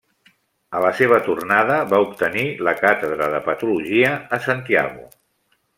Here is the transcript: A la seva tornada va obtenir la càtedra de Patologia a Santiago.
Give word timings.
A 0.77 0.79
la 0.83 0.89
seva 1.01 1.19
tornada 1.27 1.75
va 1.91 1.99
obtenir 2.07 2.47
la 2.69 2.75
càtedra 2.81 3.31
de 3.35 3.45
Patologia 3.51 4.15
a 4.39 4.45
Santiago. 4.47 5.07